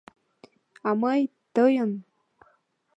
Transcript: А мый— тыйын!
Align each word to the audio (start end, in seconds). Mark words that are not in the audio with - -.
А 0.87 0.89
мый— 1.01 1.21
тыйын! 1.53 1.91